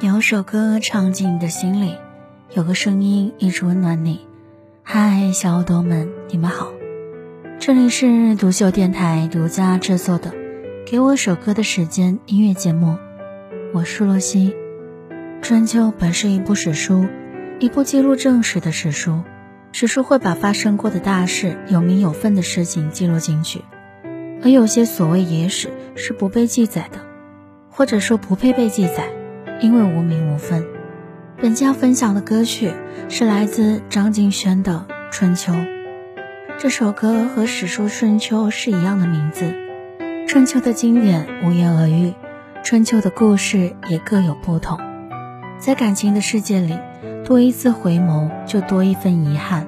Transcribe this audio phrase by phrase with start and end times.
[0.00, 1.96] 有首歌唱进你的心里，
[2.54, 4.28] 有个声音一直温暖你。
[4.84, 6.70] 嗨，小耳朵们，你们好，
[7.58, 10.30] 这里是独秀电台独家制作的
[10.88, 12.96] 《给我一首歌的时间》音乐节目，
[13.74, 14.54] 我是洛西。
[15.42, 17.08] 春秋本是一部史书，
[17.58, 19.24] 一部记录正史的史书。
[19.72, 23.64] 史书会把发生过的大事、有名有分的事情记录进去，
[24.44, 27.00] 而有些所谓野史是不被记载的，
[27.68, 29.10] 或者说不配被记载，
[29.60, 30.64] 因为无名无分。
[31.40, 32.72] 本期要分享的歌曲
[33.08, 35.52] 是来自张敬轩的《春秋》。
[36.58, 39.44] 这首歌和史书《春秋》是一样的名字，
[40.26, 42.08] 《春秋》的经典无言而喻，
[42.62, 44.78] 《春秋》的故事也各有不同。
[45.58, 46.78] 在感情的世界里。
[47.24, 49.66] 多一次回眸，就多一份遗憾；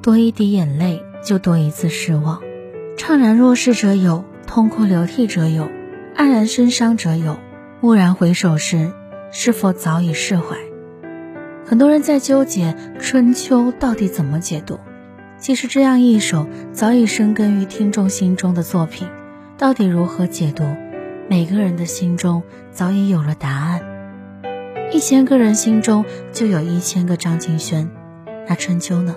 [0.00, 2.40] 多一滴眼泪，就多一次失望。
[2.96, 5.68] 怅然若失者有，痛哭流涕者有，
[6.16, 7.36] 黯然神伤者有。
[7.82, 8.92] 蓦然回首时，
[9.36, 10.56] 是否早已释怀？
[11.66, 14.78] 很多人在纠结《春秋》到底怎么解读。
[15.40, 19.08] 其实，这样一首早已生根于听众心中的作品，
[19.58, 20.62] 到底如何解读？
[21.28, 23.82] 每个人的心中早已有了答案。
[24.92, 27.90] 一千个人心中就有一千个张敬轩，
[28.48, 29.16] 那春秋呢？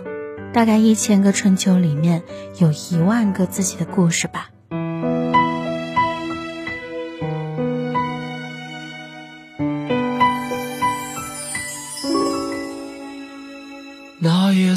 [0.52, 2.24] 大概一千个春秋里面
[2.58, 4.50] 有一万个自己的故事吧。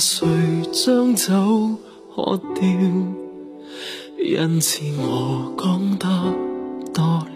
[0.00, 0.26] 谁
[0.72, 1.76] 将酒
[2.08, 2.62] 喝掉？
[4.18, 6.08] 因此我讲得
[6.94, 7.26] 多了。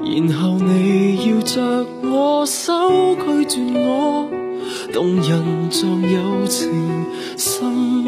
[0.00, 2.72] 然后你摇着我手
[3.16, 4.30] 拒绝我，
[4.92, 6.70] 动人像友情
[7.36, 8.04] 深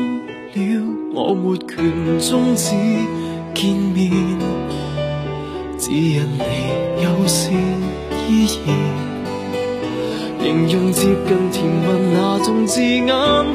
[0.54, 2.76] 了，我没权终止
[3.52, 4.12] 见面，
[5.76, 7.50] 只因你有事
[8.28, 9.09] 依然。
[10.42, 13.06] 形容接近甜蜜那种字眼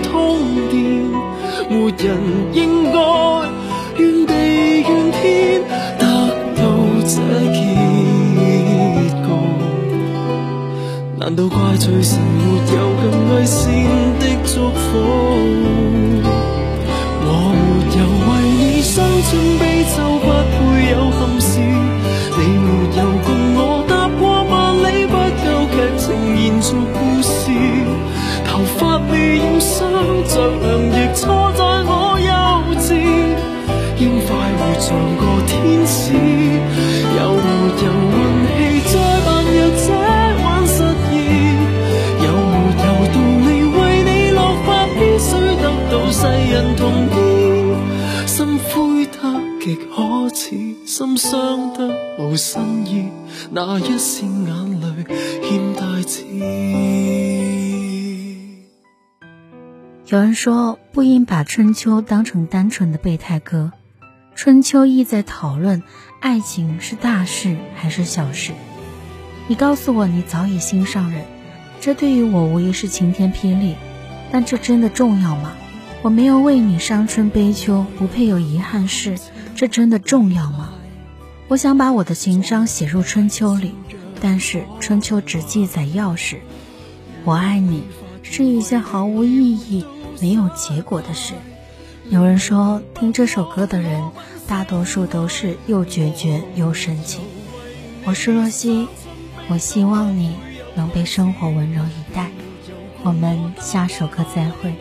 [0.03, 0.38] 通
[0.69, 0.75] 电，
[1.69, 2.18] 没人
[2.53, 3.00] 应该
[3.97, 4.34] 怨地
[4.81, 5.62] 怨天
[5.97, 6.06] 得
[6.56, 6.62] 到
[7.01, 7.16] 这
[7.51, 7.59] 结局。
[11.18, 12.40] 难道怪罪神没
[12.75, 13.73] 有更爱善
[14.19, 15.25] 的祝福？
[34.66, 37.46] 应快活像个天使，有没
[37.84, 38.18] 有运
[38.81, 38.96] 气再
[39.26, 39.86] 扮弱者
[40.44, 40.78] 玩实
[41.12, 41.16] 验？
[42.24, 42.84] 有没有道
[43.14, 45.30] 理为你落发，必须
[45.62, 46.26] 得到世？
[46.52, 47.16] 人同意，
[48.26, 49.18] 心灰得
[49.62, 50.46] 极可耻，
[50.86, 51.78] 心伤得
[52.20, 53.09] 无新意，
[53.52, 54.86] 那一线眼泪
[55.44, 56.24] 欠大字。
[60.08, 63.72] 有人说，不应把春秋当成单纯的备胎歌，
[64.35, 65.81] 春秋意在讨论
[66.19, 68.51] 爱情是大事还是小事。
[69.47, 71.23] 你告诉我，你早已心上人，
[71.79, 73.75] 这对于我无疑是晴天霹雳，
[74.34, 75.53] 但这真的重要吗？
[76.01, 79.18] 我没有为你伤春悲秋，不配有遗憾事，
[79.56, 80.73] 这真的重要吗？
[81.47, 83.73] 我想把我的情伤写入春秋里，
[84.19, 86.41] 但是春秋只记载要事。
[87.23, 87.84] 我爱你
[88.22, 89.85] 是一件毫无意义、
[90.22, 91.34] 没有结果的事。
[92.09, 94.11] 有人说，听这首歌的人
[94.47, 97.21] 大多数都是又决绝又深情。
[98.05, 98.88] 我是若曦，
[99.47, 100.35] 我希望你
[100.75, 102.29] 能被生活温柔以待。
[103.03, 104.75] 我们下首歌再会。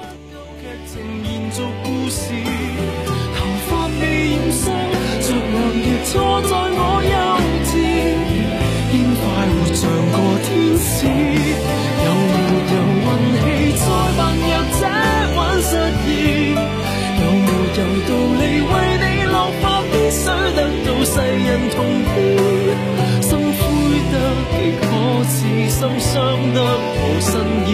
[27.35, 27.71] 新意，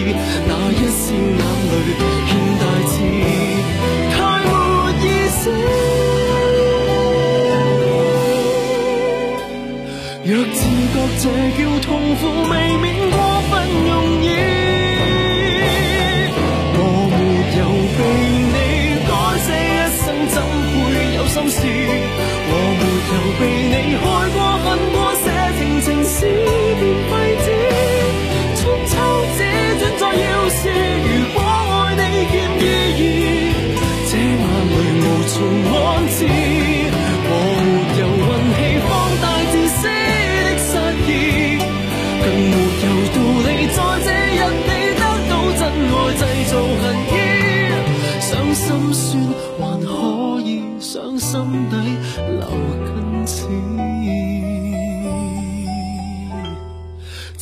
[0.47, 1.73] 那一线眼泪
[2.25, 2.93] 欠大字。
[10.23, 10.59] 若自
[10.93, 11.23] 觉这
[11.57, 13.15] 叫痛苦，未免过
[13.51, 13.53] 分
[13.85, 13.89] 容
[14.23, 14.25] 易。
[16.73, 16.79] 我
[17.11, 17.19] 没
[17.59, 17.61] 有
[17.97, 17.99] 被
[18.53, 18.57] 你
[19.05, 19.11] 改
[19.45, 20.03] 写一生，
[20.33, 20.81] 怎会
[21.17, 21.59] 有心事？
[22.49, 22.81] 我没
[23.11, 23.41] 有被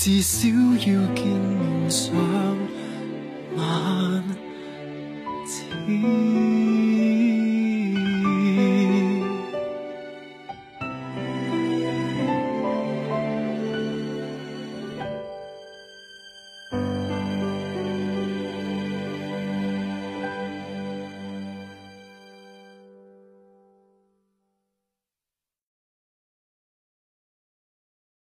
[0.01, 2.15] 至少要见面上
[3.57, 4.48] 晚。